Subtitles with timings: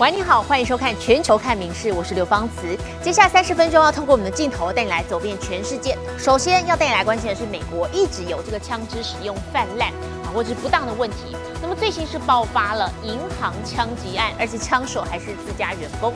[0.00, 2.74] 喂，你好，欢迎收看《全球看名事》，我是刘芳慈。
[3.02, 5.94] 接下来三十分钟要通过我们的镜头带你来走遍全世界。
[6.18, 9.90] 首先要带你来关心的是，美国一直有这个枪支使用泛滥
[10.24, 11.36] 啊，或者是不当的问题。
[11.60, 16.14] 那么最新是爆发了银行枪击案，而且枪手还是自家员工。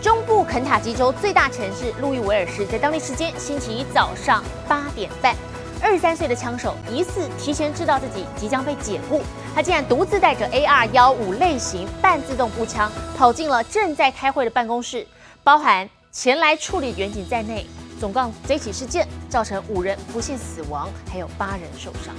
[0.00, 5.34] 中部肯塔基州最大城市路易维尔市，在当地时间星期一早上八点半。
[5.82, 9.20] 二十三岁的枪手疑似提前知道自己即将被解雇，
[9.56, 15.06] 他竟然独自带着 AR 幺五类型半自动步枪跑进了正在开会的办公室，
[15.42, 17.64] 包含前来处理远景在内，
[17.98, 22.14] 总共这起事件造成五人不幸死亡，还有八人受伤。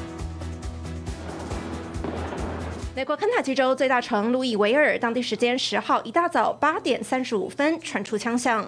[2.96, 8.68] 美国肯塔基州最大城路易维尔，当地时间十号一大早八点三十五分传出枪响。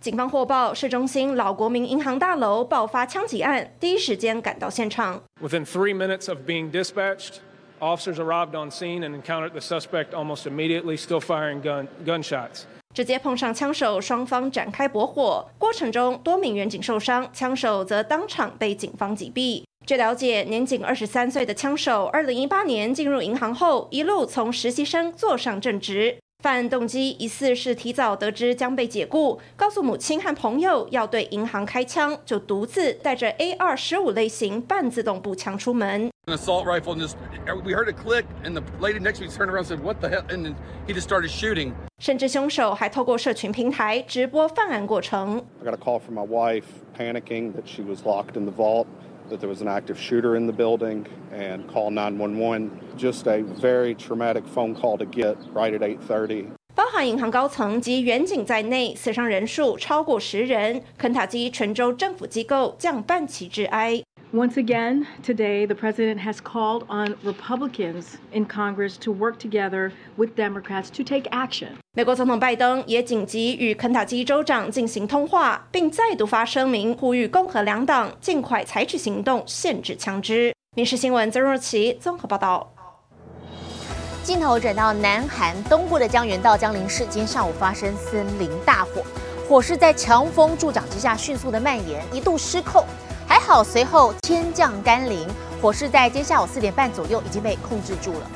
[0.00, 5.22] 警方获报，市中心老国民银行大楼爆发枪击案，第一时间赶到现场。
[5.42, 7.34] Within three minutes of being dispatched,
[7.80, 12.62] officers arrived on scene and encountered the suspect almost immediately, still firing gun gunshots.
[12.94, 19.64] 直接碰上枪手，双方展开搏火，过程中多名民警受伤，枪手则当场被警方击毙。
[19.84, 26.16] 据了解，年仅二十三岁的枪手，二零一八年进入银行后，一路从实习生做上正职。
[26.42, 36.10] 犯案动机疑似是提早得知将被解雇，告诉母亲和朋友要对银行开枪，就独自带着 A 二十五类型半自动步枪出门。
[36.26, 37.16] An assault rifle and just
[37.62, 40.00] we heard a click and the lady next to me turned around and said what
[40.00, 40.54] the hell and then
[40.86, 41.72] he just started shooting.
[41.98, 45.44] 甚至凶手还透过社群平台直播犯案过程。
[45.62, 46.64] I got a call from my wife
[46.96, 48.86] panicking that she was locked in the vault.
[49.29, 52.69] that there was an active shooter in the building and call 911.
[52.97, 56.45] Just a very traumatic phone call to get right at 8:30.
[56.75, 60.81] 包含银行高层及远景在内，死伤人数超过十人。
[60.97, 64.03] 肯塔基全州政府机构降半旗致哀。
[64.32, 70.36] Once again, today, the president has called on Republicans in Congress to work together with
[70.36, 71.70] Democrats to take action.
[71.94, 80.54] 美国总统拜登也紧急与肯塔基州长进行通话，并再度发声明，呼吁共和两党尽快采取行动，限制枪支。
[80.76, 82.72] 民事新闻曾若琪综合报道。
[84.22, 89.02] 镜头转到南韩东部的江原道江陵市，今天上午发生森林大火，
[89.48, 92.84] 火势在强风助长之下迅速的蔓延，一度失控。
[93.30, 95.24] 还好，随后天降甘霖，
[95.62, 98.28] 火势在今天下午四点半左右已经被控制住了。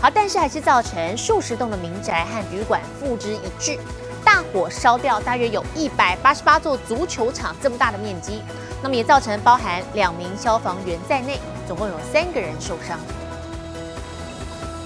[0.00, 3.78] 好，但是还是造成数十栋的民宅和旅馆付之一炬，
[4.24, 8.40] 大火烧掉大约有一百八十八座足球场这么大的面积，
[8.82, 12.98] 那么也造成包含两名消防员在内，总共有三个人受伤。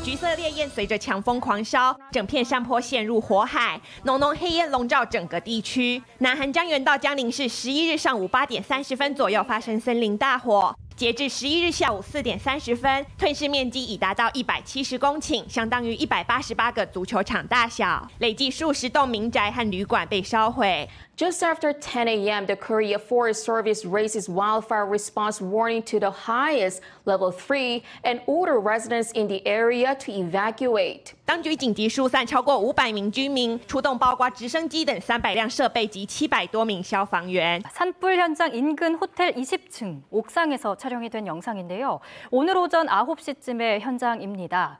[0.04, 6.02] 橘色烈焰随着强风狂烧，整片山坡陷入火海，浓浓黑烟笼罩整个地区。
[6.18, 20.88] 南韩江原道江陵市十一日上午八点三十分左右发生森林大火，截至十一日下午四点三十分，吞噬面积已达到一百七十公顷，相当于一百八十八个足球场大小，累计数十栋民宅和旅馆被烧毁。
[21.21, 27.31] Just after 10 a.m., the Korea Forest Service raises wildfire response warning to the highest, level
[27.31, 31.13] 3, and order residents in the area to evacuate.
[31.25, 37.61] 当局紧急疏散超过五百名居民，出动包括直升机等三百辆设备及七百多名消防员。
[37.63, 41.99] 산불 현장 인근 호텔 20층 옥상에서 촬영이 된 영상인데요.
[42.29, 44.79] 오늘 오전 9시쯤의 현장입니다.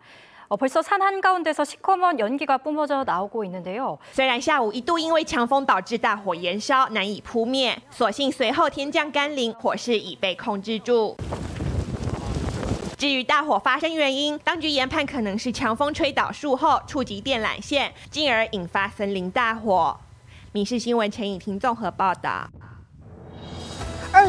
[0.49, 3.97] 어, 벌써 산 한가운데서 시커먼 연기가 뿜어져 나오고 있는데요.
[4.13, 11.17] 虽然下午一度因为强风导致大火延烧难以扑灭，所幸随后天降甘霖，火势已被控制住。
[12.97, 19.97] 至于大火发生原因，当局研判可能是强风吹倒树后触及电缆线，进而引发森林大火。
[20.53, 22.47] 民事新闻陈颖婷综合报道。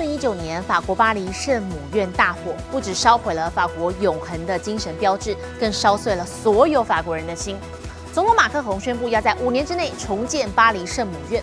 [0.04, 7.56] 二零一九年，法国巴黎圣母院大火，不止烧毁了法国永恒的精神标志，更烧碎了所有法国人的心。
[8.12, 11.42] 总统马克龙宣布要在五年之内重建巴黎圣母院。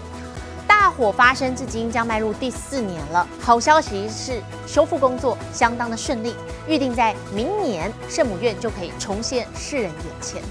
[0.68, 3.26] 大火发生至今将迈入第四年了。
[3.40, 6.34] 好消息是，修复工作相当的顺利，
[6.68, 10.42] 预定在明年圣母院就可以重现世人眼前。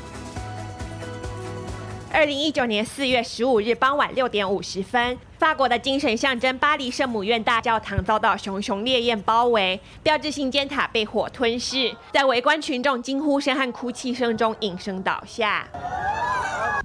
[2.11, 15.65] 二零一九年四月十五日傍晚六点五十分，法国的精神象征巴黎圣母院大教堂遭到熊熊烈焰包围，标志性尖塔被火吞噬，在围观群众惊呼声和哭泣声中应声倒下。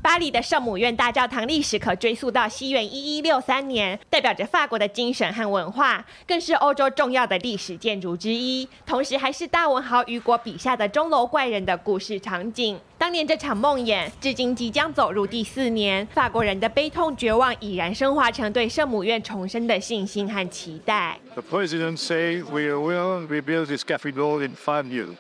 [0.05, 8.69] 巴黎的圣母院大教堂历史可追溯到西元一一六三年，代表着法国的精神和文化，更是欧洲重要的历史建筑之一。
[8.85, 12.79] 同时，还是大文豪雨果笔下的钟楼怪人的故事场景。
[12.99, 21.19] 当年这场梦魇，至今即将走入第四年，法国人的悲痛绝望已然升华成对圣母院重生的信心和期待。
[21.35, 25.15] The president say we will rebuild this cathedral in five years.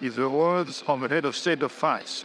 [0.00, 2.24] Is the words from the head of state of France.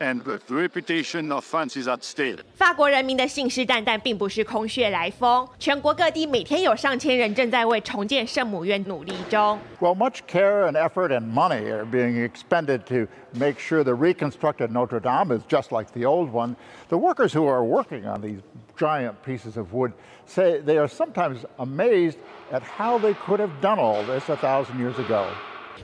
[0.00, 2.38] and the reputation of France is at stake.
[2.54, 9.58] 法国人民的信誓旦旦并不是空穴来风，全国各地每天有上千人正在为重建圣母院努力中。
[9.80, 15.00] Well, much care and effort and money are being expended to make sure the reconstructed Notre
[15.00, 16.54] Dame is just like the old one.
[16.88, 18.40] The workers who are working on these
[18.76, 19.92] giant pieces of wood
[20.26, 22.18] say they are sometimes amazed
[22.52, 25.26] at how they could have done all this a thousand years ago.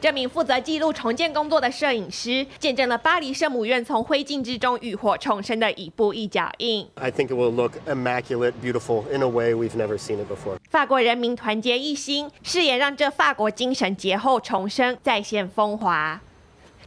[0.02, 6.88] 这名负责记录重建工作的摄影师，见证了巴黎圣母院从灰烬之中浴火重生的一步一脚印。
[6.96, 10.58] I think it will look immaculate, beautiful in a way we've never seen it before.
[10.70, 16.22] 法国人民团结一心，誓言让这法国精神劫后重生，再现风华。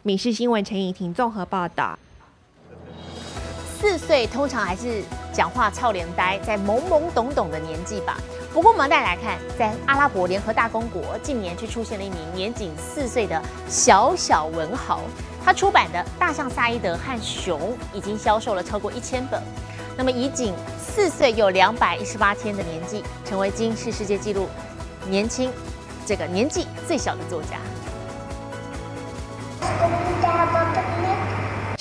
[0.02, 1.98] 民事新闻陈怡婷综合报道。
[3.78, 5.02] 四岁通常还是
[5.32, 8.16] 讲话超连呆，在懵懵懂懂的年纪吧。
[8.52, 15.00] 不过我们再来看，在阿拉伯联合大公国，近年却出现了一名年仅四岁的小小文豪。
[15.42, 17.58] 他出版的《大象萨伊德和熊》
[17.94, 19.42] 已经销售了超过一千本。
[19.96, 24.46] 那么以仅四岁又两百一十八天的年纪，成为今世世界纪录
[25.08, 25.50] 年轻
[26.04, 27.56] 这个年纪最小的作家。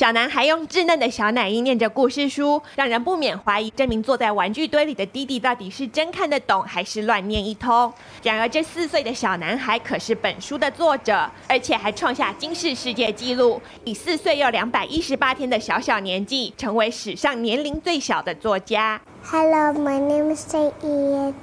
[0.02, 7.94] 小男孩用稚嫩的小奶音念着故事书，让人不免怀疑这名坐在玩具堆里的弟弟到底是真看得懂，还是乱念一通。
[8.24, 19.00] 然而，这四岁的小男孩可是本书的作者，而且还创下惊世世界纪录，以四岁又两百一十八天的小小年纪，成为史上年龄最小的作家。
[19.26, 21.36] Hello, my name is Saeed.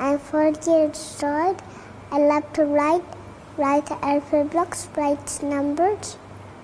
[0.00, 1.54] I'm four years old.
[2.10, 3.02] I love to write,
[3.56, 6.16] write alphabet blocks, write numbers,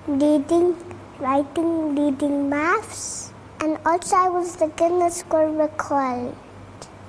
[0.08, 0.75] reading,
[1.20, 6.31] writing, reading maths, and also I was the Guinness World Record.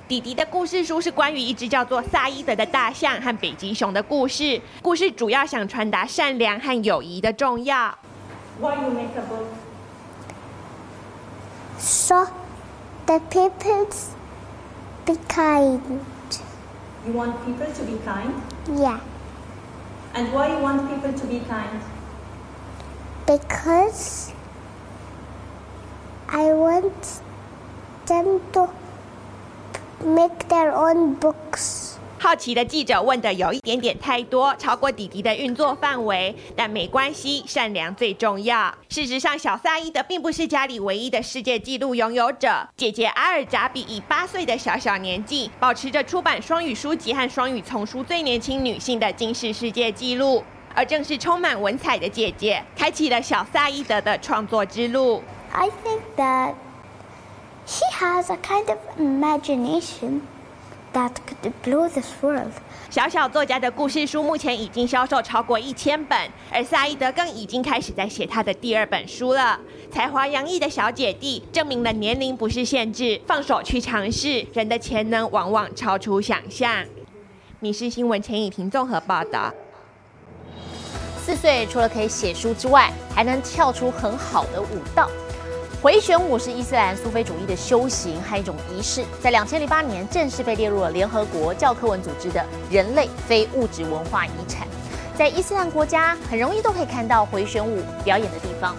[0.07, 4.61] 弟弟的故事书是关于一只叫做萨伊德的大象和北极熊的故事。
[4.81, 7.97] 故事主要想传达善良和友谊的重要。
[8.59, 9.45] Why you make a book?
[11.77, 12.27] So
[13.05, 13.87] the people
[15.05, 15.79] be kind.
[17.05, 18.33] You want people to be kind?
[18.67, 18.99] Yeah,
[20.15, 21.81] And why you want people to be kind?
[23.26, 24.30] Because
[26.28, 26.92] I want
[28.06, 28.68] them to
[30.04, 31.88] make their own books.
[32.22, 38.74] 好奇的记者问的有一点点太多，超过弟弟的运作范围，但没关系，善良最重要。
[38.90, 50.44] 事实上，小萨伊德并不是家里唯一的世界纪录拥有者，姐姐阿尔扎比以八岁的小小年纪，保持着出版双语书籍和双语丛书最年轻女性的金氏世界纪录。
[50.74, 55.22] 而正是充满文采的姐姐，开启了小萨伊德的创作之路。
[55.52, 56.54] I think that
[57.66, 60.20] he has a kind of imagination
[60.92, 62.52] that could blow this world.
[62.88, 66.18] 小小作家的故事书目前已经销售超过一千本，
[66.52, 69.58] 而萨伊德更已经开始在写他的第二本书了。
[69.92, 76.84] 才华洋溢的小姐弟证明了年龄不是限制，放手去尝试，人的潜能往往超出想象。
[77.60, 79.52] 民事新闻前以婷综合报道。
[81.30, 85.08] 四岁除了可以写书之外，还能跳出很好的舞蹈。
[85.80, 94.66] 回旋舞是伊斯兰苏菲主义的修行和一种仪式，在两千零八年正式被列入了联合国教科文组织的人类非物质文化遗产。
[95.16, 98.74] 在伊斯兰国家，很容易都可以看到回旋舞表演的地方。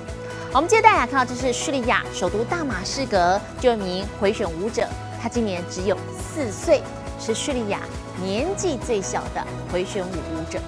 [0.51, 4.86] 我们接着大家看到，这是叙利亚首都大马士革，就一名回旋舞者，
[5.24, 6.81] 他今年只有四岁，
[7.17, 7.79] 是叙利亚
[8.22, 9.41] 年纪最小的
[9.72, 10.60] 回旋舞舞者。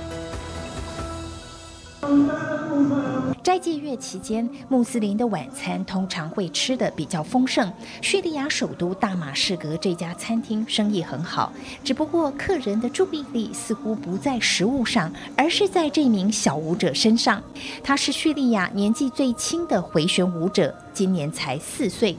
[3.44, 7.72] 斋戒月期间，穆斯林的晚餐通常会吃的比较丰盛。
[8.02, 11.52] 叙利亚首都大马士革这家餐厅生意很好，
[11.84, 17.44] 只不过客人的注意力似乎不在食物上，而是在这名小舞者身上。
[17.84, 22.16] 他是叙利亚年纪最轻的回旋舞者，今年才四岁。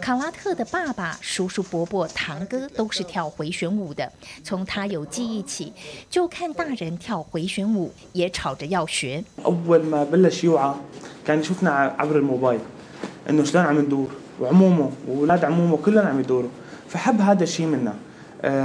[0.00, 4.10] 卡拉特的爸爸、叔叔、伯伯、堂哥都是跳回旋舞的。
[4.44, 5.72] 从他有记忆起，
[6.10, 9.24] 就看大人跳回旋舞，也吵着要学。
[9.44, 10.74] اول ما بلش يوعى
[11.26, 12.60] كان يشوفنا عبر الموبايل
[13.30, 14.08] انه شلون عم ندور
[14.40, 16.50] وعمومه واولاد عمومه كلهم عم يدوروا
[16.88, 18.05] فحب هذا الشيء منا أه،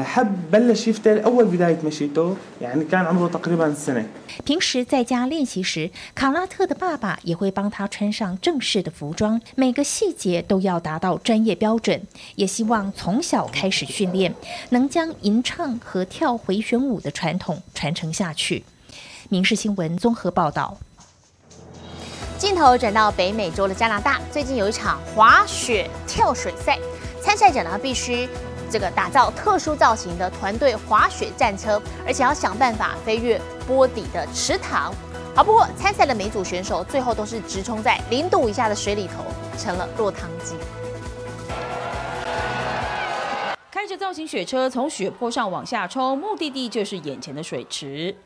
[0.04, 4.06] حب بلش يفتل اول بدايه مشيته يعني كان عمره تقريبا سنه
[4.44, 12.02] 平时在家练习时，卡拉特的爸爸也会帮他穿上正式的服装，每个细节都要达到专业标准。
[12.36, 14.34] 也希望从小开始训练，
[14.70, 18.64] 能将吟唱和跳回旋舞的传统传承下去。
[19.30, 20.78] 民事新闻综合报道。
[22.40, 26.80] 镜头转到北美洲的加拿大，最近有一场滑雪跳水赛，
[27.22, 28.28] 参赛者呢必须
[28.73, 34.91] 这个打造特殊造型的团队滑雪战车，而且要想办法飞越波底的池塘。
[35.37, 39.25] 好，不过参赛的每组选手最后都是直冲在零度以下的水里头，
[39.59, 40.55] 成了落汤鸡。
[43.71, 48.17] 开着造型雪车从雪坡上往下冲，目的地就是眼前的水池。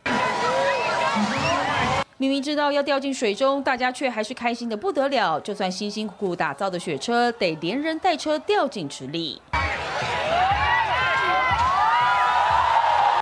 [2.18, 5.40] 明明知道要掉进水中，大家却还是开心的不得了。
[5.40, 9.42] 就算辛辛苦苦打造的雪车，得连人带车掉进池里。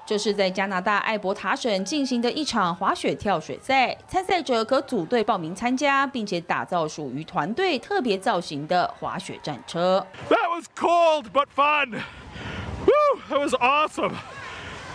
[0.05, 10.05] 这是在加拿大艾伯塔省进行的一场滑雪跳水赛，参赛者可组队报名参加，并且打造属于团队特别造型的滑雪战车。
[10.29, 12.01] That was cold but fun.
[12.85, 13.19] Woo!
[13.29, 14.13] That was awesome.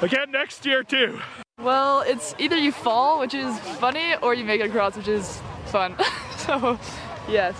[0.00, 1.18] Again next year too.
[1.62, 5.40] Well, it's either you fall, which is funny, or you make it across, which is
[5.66, 5.94] fun.
[6.36, 6.76] so,
[7.28, 7.54] yes.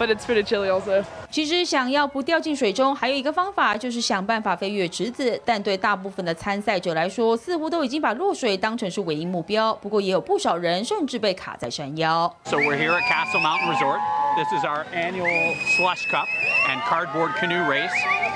[0.00, 1.04] But it's pretty chilly also.
[1.30, 5.40] 其实想要不掉进水中，还有一个方法，就是想办法飞越池子。
[5.44, 9.74] 但对大部分的参赛者来说，似乎都已经把落水当成是唯一目标。
[9.74, 12.32] 不过也有不少人甚至被卡在山腰。
[12.44, 14.00] So we're here at Castle Mountain Resort.
[14.36, 16.26] This is our annual slush cup
[16.68, 17.92] and cardboard canoe race.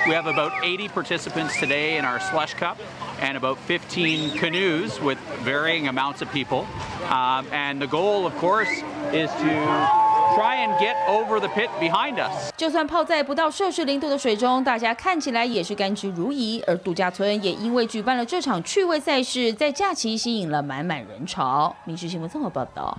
[0.07, 2.79] We have about 80 participants today in our slush cup
[3.21, 6.67] and about 15 canoes with varying amounts of people.
[7.11, 8.71] Um, and the goal, of course,
[9.13, 10.04] is to
[10.36, 12.52] try and get over the pit behind us.
[12.58, 16.62] 就算泡在不到摄氏零度的水中，大家看起来也是甘之如饴。
[16.68, 21.74] 而度假村也因为举办了这场趣味赛事，在假期吸引了满满人潮。
[21.86, 22.98] 民事新闻综合报道。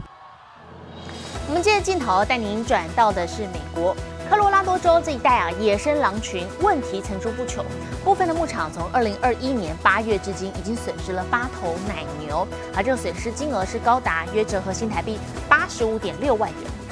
[1.49, 3.95] 我们接着镜头带您转到的是美国
[4.29, 7.65] 科罗拉多州这一带啊，野生狼群问题层出不穷。
[8.03, 16.86] 部分的牧场从二零二一年八月至今，已经损失了八头奶牛，而这个损失金额是高达约折合新台币八十五点六万元。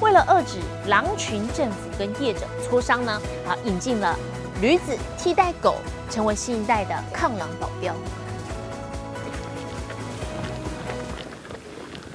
[0.00, 4.16] 为了遏止狼群，政府跟业者磋商呢，啊，引进了
[4.60, 5.76] 驴子替代狗，
[6.08, 7.92] 成为新一代的抗狼保镖。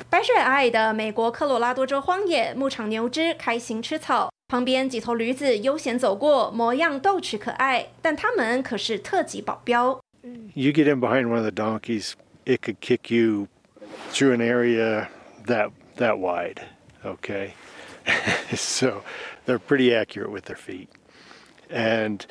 [0.10, 7.88] 白雪皑皑的美国科罗拉多州荒野，牧场牛只开心吃草，旁边几头驴子悠闲走过，模样逗趣可爱。
[8.02, 10.00] 但他们可是特级保镖。
[10.54, 12.13] You get in behind one of the donkeys,
[12.46, 13.48] it could kick you
[14.13, 15.08] through an area
[15.48, 16.62] that that wide.
[17.04, 17.50] Okay,
[18.56, 19.04] so
[19.46, 20.90] they're pretty accurate with their feet,
[21.70, 22.26] and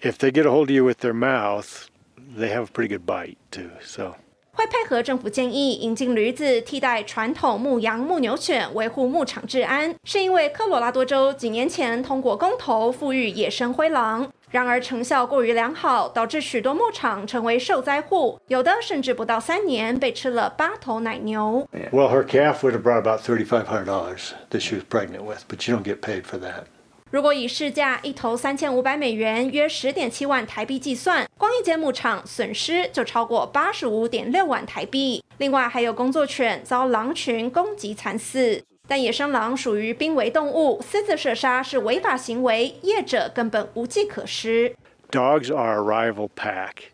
[0.00, 3.04] if they get a hold of you with their mouth, they have a pretty good
[3.04, 3.70] bite too.
[3.82, 4.16] So.
[4.52, 21.68] 会配合政府建议引进驴子替代传统牧羊牧牛犬，维护牧场治安，是因为科罗拉多州几年前通过公投富裕野生灰狼，然而成效过于良好，导致许多牧场成为受灾户，有的甚至不到三年被吃了八头奶牛。
[21.92, 25.70] Well, her calf would have brought about thirty-five hundred dollars that she was pregnant with, but
[25.70, 26.64] you don't get paid for that.
[27.12, 35.22] 如果以市价一头三千五百美元，约十点七万台币计算，光一间牧场损失就超过八十五点六万台币。
[35.38, 38.62] 另外还有工作犬遭狼群攻击惨死。
[38.90, 44.74] 但野生狼属于濒危动物，私自射杀是违法行为，业者根本无计可施。
[45.12, 46.90] Dogs are a rival pack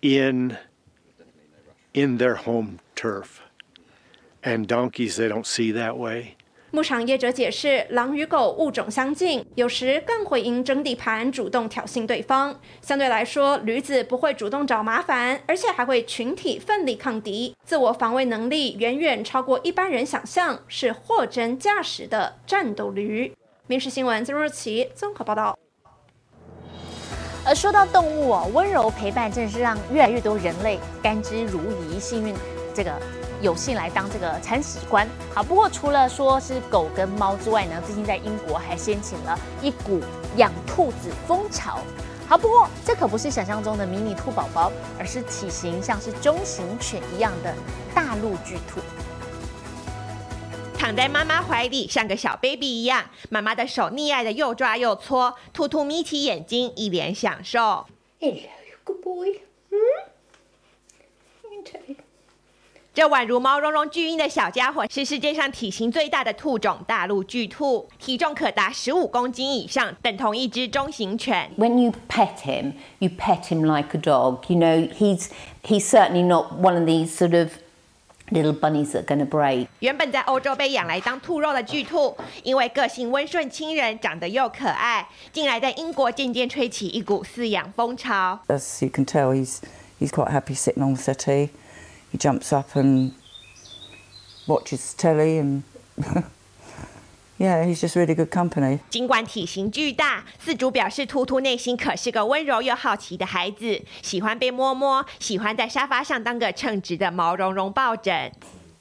[0.00, 0.56] in
[1.92, 3.42] in their home turf,
[4.42, 6.36] and donkeys they don't see that way.
[6.72, 12.60] 牧场业者解释，狼与狗物种相近，有时更会因争地盘主动挑衅对方。
[12.80, 23.34] 相对来说，驴子不会主动找麻烦，而且还会群体奋力抗敌，自我防卫能力远远超过一般人想象，是货真价实的战斗驴。
[23.66, 25.58] 民事新闻曾若琪综合报道。
[27.44, 32.32] 而说到动物哦，温柔陪伴真的是让越来越多人类甘之如饴，幸运
[32.72, 32.92] 这个
[33.40, 35.08] 有幸来当这个铲屎官。
[35.34, 40.00] 好，不过除了说是狗跟猫之外呢，最近在英国还掀起了一股
[40.36, 41.80] 养兔子风潮。
[42.28, 47.54] 好，不过这可不是想象中的迷你兔宝宝，而是体型像是中型犬一样的
[47.94, 48.80] 大陆巨兔。
[50.78, 57.86] 躺在妈妈怀里，像个小 baby 一样，妈妈的手溺爱的又抓又搓，兔兔眯起眼睛，一脸享受。
[58.20, 58.36] Hello,
[58.84, 59.40] good boy.
[63.00, 71.50] 这宛如毛茸茸巨婴的小家伙，是世界上体型最大的兔种——大陆巨兔，体重可达十五公斤以上，等同一只中型犬。
[71.56, 74.40] When you pet him, you pet him like a dog.
[74.48, 75.28] You know, he's
[75.62, 77.52] he's certainly not one of these sort of
[78.28, 79.68] little bunnies that are going to break.
[79.78, 88.40] 原本在欧洲被养来当兔肉的巨兔，因为个性温顺亲人，长得又可爱，近来在英国渐渐吹起一股饲养风潮。
[88.48, 89.60] As you can tell, he's
[89.98, 91.48] he's quite happy sitting on the settee.
[92.11, 93.11] He jumps up and
[94.47, 95.63] watches telly, and
[97.37, 98.79] Yeah, he's just really good company.
[98.89, 108.31] 尽管体型巨大，四主表示图图内心可是个温柔又好奇的孩子，喜欢被摸摸，喜欢在沙发上当个称职的毛茸茸抱枕。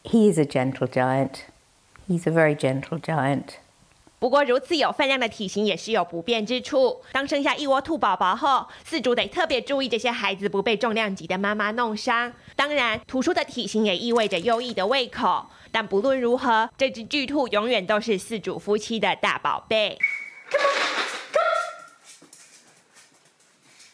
[0.05, 1.47] He is a gentle giant.
[2.09, 3.57] He's a very gentle giant.
[4.20, 7.02] 不过，如此有分量的体型也是有不便之处。
[7.14, 12.34] 当生下一窝兔宝宝后，饲主得特别注意这些孩子不被重量级的妈妈弄伤。
[12.56, 15.46] 当然，突出的体型也意味着优异的胃口。
[15.72, 19.98] 但不论如何，这只巨兔永远都是饲主夫妻的大宝贝。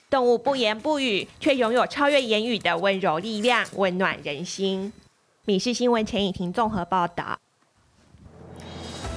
[0.09, 4.91] 动物不言不语，却拥有超越言语的温柔力量，温暖人心。
[5.43, 7.37] 米氏新闻陈以婷综合报道。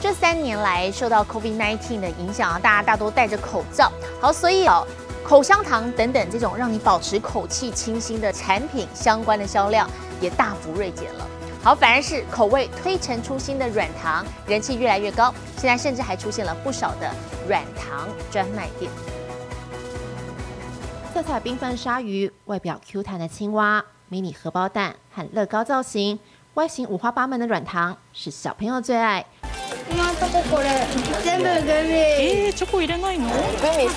[0.00, 3.90] 这三年来受到 COVID-19 的影响啊，大家大多戴着口罩。
[4.21, 4.87] 好，所以哦，
[5.25, 9.90] 口香糖等等这种让你保持口气清新的产品相关的销量
[10.21, 11.26] 也大幅锐减了。
[11.64, 17.11] 好，反而是口味推陈出新的软糖人气越来越高，现在甚至还出现了不少的
[17.49, 18.88] 软糖专卖店。
[21.12, 26.21] 色彩缤纷鲨鱼，外表 Q 弹的青蛙，迷你荷包蛋和乐高造型，
[26.55, 29.26] 外形五花八门的软糖是小朋友最爱。
[30.17, 30.65] 今のとここれ
[31.24, 31.93] 全部グミ。
[31.93, 33.27] えー、チョコ入れないの？
[33.27, 33.43] グミ好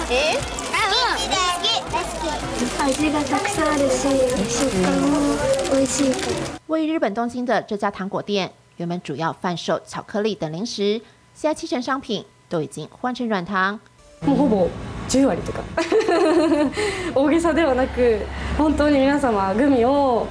[0.05, 0.13] き？
[0.13, 1.17] あ、うん。
[1.17, 1.73] 好き。
[1.91, 2.29] 大好き。
[2.83, 4.07] 味がたくさんあるし、
[4.47, 5.09] 食感も
[5.73, 6.13] 美味しい。
[6.69, 11.01] 位于日本东京的这家糖果店，原本主要贩售巧克力等零食，
[11.35, 13.81] 现在七成商品都已经换成软糖。
[14.21, 14.69] もうほぼ
[15.09, 15.63] 10割とか
[17.15, 18.21] 大げさではなく
[18.59, 20.27] 本当に皆様グミを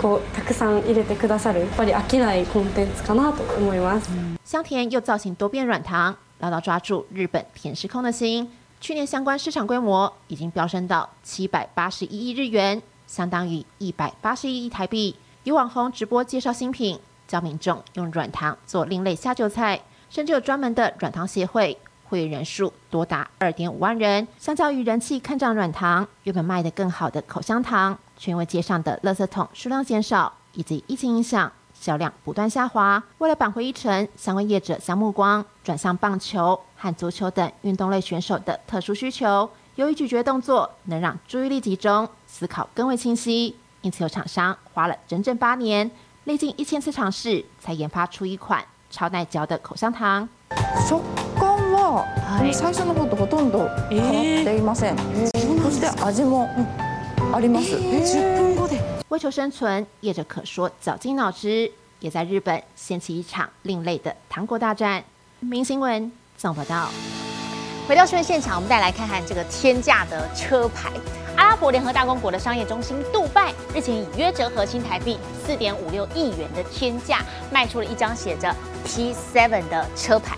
[0.00, 4.10] こうたくさん入れてくださるやっぱり飽きないコンテンツかなと思います。
[4.44, 8.48] 香甜又造型多变软糖，牢牢抓住日本甜食控的心。
[8.78, 15.16] 去年相关市场规模已经飙升到七百八十一亿日元，相当于一百八十一亿台币。
[15.44, 24.28] 有网红直播介绍新品，教民众用软糖做另类下酒菜，甚至有专门的软糖协会，会员人数多达二点五万人。
[24.38, 31.50] 相较于人气看涨软糖，原本卖得更好的口香糖， 却因为街上的垃圾桶数量减少以及疫情影响。
[31.78, 39.50] 销量不断下滑，为了扳回一城，相关业者将目光转向棒球和足球等运动类选手的特殊需求。
[39.74, 45.90] 由于咀嚼动作能让注意力集中，思考更为清晰，因此有厂商花了整整八年，
[46.24, 50.26] 历经一千次尝试，才研发出一款超耐嚼的口香糖。
[50.78, 50.94] 食
[51.38, 52.06] 感は
[52.50, 54.96] 最初の方とほとんど変わっていません。
[55.62, 56.48] そして味も
[59.07, 65.01] 为求生存，业者可说绞尽脑汁，也在日本掀起一场另类的糖果大战。
[65.39, 66.89] 明新闻总报道。
[67.87, 70.91] 回到新闻现场，我们再来看看这个天价的车牌。
[71.37, 78.53] 阿拉伯联合大公国的商业中心杜拜日前以约折合新台币四点五六亿元的天价卖出了一张写着
[78.85, 80.37] P7 的车牌，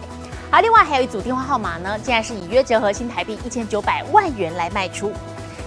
[0.52, 5.12] 而另外还有一组电话号码呢，竟然是以约折合新台币一千九百万元来卖出。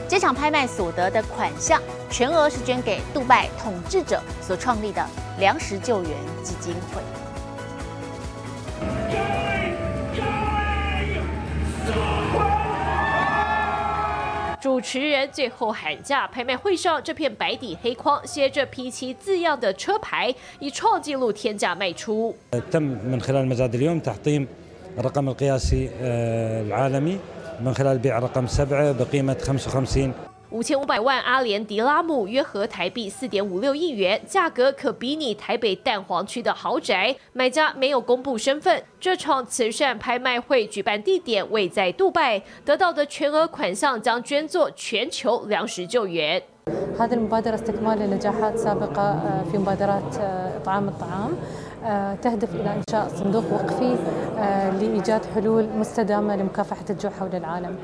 [0.08, 5.06] 这场拍卖所得的款项，全额是捐给杜拜统治者所创立的
[5.40, 6.12] 粮食救援
[6.44, 7.02] 基金会。
[14.62, 22.36] 主持人最后喊价，拍卖会上这片白底黑框写着 P7 字样的车牌，以创纪录天价卖出。
[22.52, 23.48] من خلال
[28.02, 30.14] بيع رقم سبعة بقيمة 55
[30.52, 37.16] 五千五百万阿联迪拉姆，约合台币四点五六亿元，价格可比拟台北蛋黄区的豪宅。
[37.32, 38.84] 买家没有公布身份。
[39.00, 46.44] 这场慈善拍卖会举办地点位在杜拜，得到的全额款项将捐作全球粮食救援。
[47.00, 49.20] هذه المبادرة استكمال لنجاحات سابقة
[49.52, 50.18] في مبادرات
[50.62, 51.32] إطعام الطعام
[52.23, 53.97] تهدف إلى إنشاء صندوق وقفي
[54.81, 57.77] لإيجاد حلول مستدامة لمكافحة الجوع حول العالم.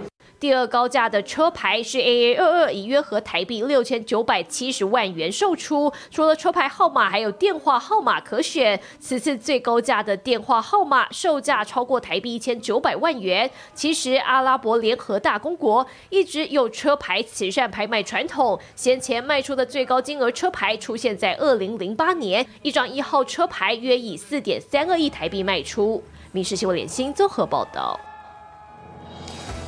[0.42, 5.92] 第二高价的车牌是 AA 二二，以约合台币六千九百七十万元售出。
[6.10, 8.80] 除了车牌号码，还有电话号码可选。
[8.98, 13.48] 此次最高价的电话号码售价超过台币一千九百万元。
[13.72, 18.58] 其实，阿拉伯联合大公国一直有车牌慈善拍卖传统。
[18.74, 26.02] 先前卖出的最高金额车牌出现在二零零八年，一张一号车牌约以四点三二亿台币卖出。
[26.32, 28.00] 民事新闻联新综合报道。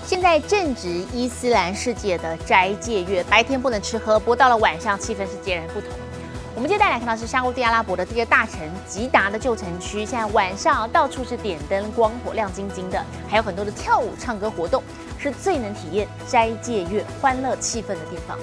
[0.07, 5.88] 现在正值伊斯兰世界的斋戒月，白天不能吃喝，不过到了晚上气氛是截然不同。
[6.55, 14.83] 我们接下来看到是沙地阿拉伯的这个大城吉达的旧城区，现在晚上到处是点灯，光火亮晶晶的，还有很多的跳舞、唱歌活动，
[15.19, 18.38] 是最能体验斋戒月欢乐气氛的地方。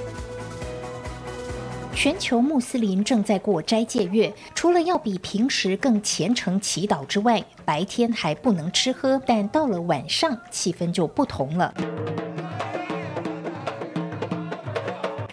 [1.94, 11.74] 全球穆斯林正在过斋戒月，除了要比平时更虔诚祈祷之外，白天还不能吃喝，但到了晚上，气氛就不同了。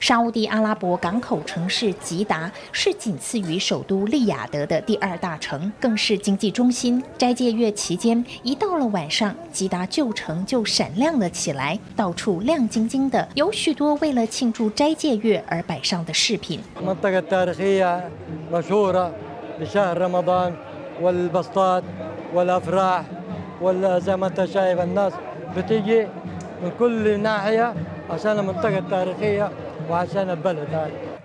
[0.00, 7.02] 沙地阿拉伯港口城市吉达是仅次于首都利雅得的第二大城，更是经济中心。
[7.16, 16.60] 斋戒月期间，一到了晚上，吉达旧城就闪亮了起来，到处亮晶晶的，有许多为了庆祝斋戒月而摆上的饰品。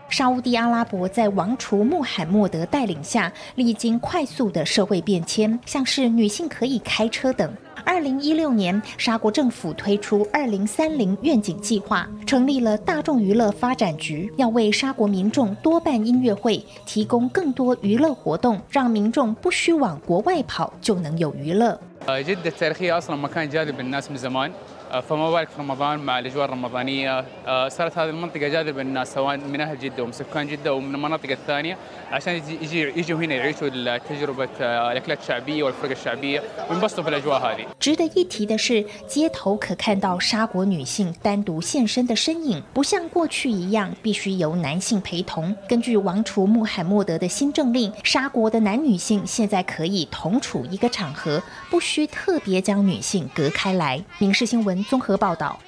[0.09, 7.51] 沙地阿拉伯在王储穆罕默德带领下，历经快速的社会变迁，像是女性可以开车等。
[7.85, 21.77] 二零一六年，沙国政府推出二零三零愿景计划，成立了大众娱乐发展局，要为沙国民众多办音乐会，提供更多娱乐活动，让民众不需往国外跑就能有娱乐。
[25.08, 27.24] فما بالك في رمضان مع الاجواء الرمضانيه
[27.68, 31.76] صارت هذه المنطقه جاذبه للناس سواء من اهل جده ومن سكان جده ومن المناطق الثانيه
[32.12, 37.66] عشان يجي يجوا هنا يعيشوا تجربه الاكلات الشعبيه والفرق الشعبيه وينبسطوا في الاجواء هذه.
[37.78, 45.54] 值得一提的是，街头可看到沙国女性单独现身的身影，不像过去一样必须由男性陪同。
[45.68, 54.02] 根据王储穆罕默德的新政令，沙国的男女性现在可以同处一个场合，不需特别将女性隔开来。
[54.18, 54.78] 民事新闻。
[54.83, 55.59] 综合报道。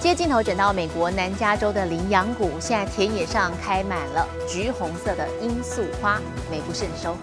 [0.00, 6.18] 接镜头转到美国南加州的羚羊谷，现在田野上开满了橘红色的罂粟花，
[6.50, 7.14] 美不胜收。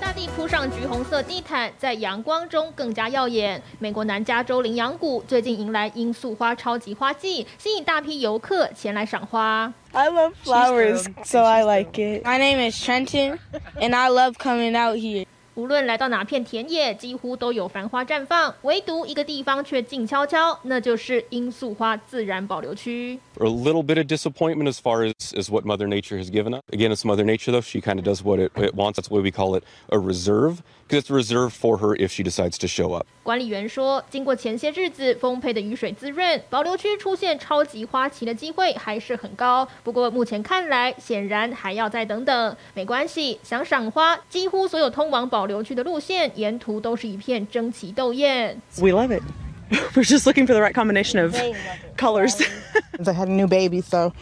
[0.00, 3.62] 大地铺上橘红色地毯，在阳光中更加耀眼。
[3.78, 9.72] 美国南加州羚羊谷最近迎来罂粟花超级花季，吸引大批游客前来赏花。
[9.92, 12.24] I love flowers, so I like it.
[12.24, 13.38] My name is Trenton,
[13.80, 15.24] and I love coming out here.
[15.56, 23.18] 无论来到哪片田野，几乎都有繁花绽放，唯独一个地方却静悄悄，那就是罂粟花自然保留区。
[23.40, 26.60] A little bit of disappointment as far as as what Mother Nature has given us.
[26.70, 29.00] Again, it's Mother Nature though; she kind of does what it, it wants.
[29.00, 30.58] That's why we call it a reserve.
[30.88, 33.06] because it's reserved for her if she decides to show up.
[33.22, 39.66] 管理员说，经过前些日子丰沛的雨水滋润，保留区出现超级花期的机会还是很高。
[39.82, 42.56] 不过目前看来，显然还要再等等。
[42.74, 48.60] 没关系，想赏花，几乎所有通往保留区的路线沿途都是一片争奇斗艳。
[48.78, 49.22] We love it.
[49.94, 51.34] We're just looking for the right combination of
[51.96, 52.40] colors.
[52.98, 54.12] I had a new baby, so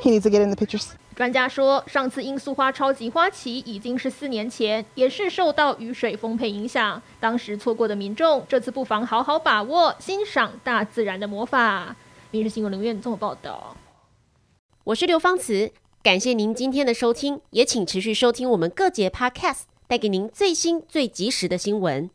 [0.00, 0.86] he needs to get in the pictures.
[1.14, 7.00] 专家说，上次罂粟花超级花期已经是四年前，也是受到雨水丰沛影响。
[7.20, 11.94] 当时错过的民众，这次不妨好好把握，欣赏大自然的魔法。
[12.30, 13.76] 明日新闻留院综合报道。
[14.84, 15.70] 我是刘芳慈，
[16.02, 19.62] 感谢您今天的收听，也请持续收听我们各节 Podcast，
[19.94, 22.10] 带给您最新最及时的新闻。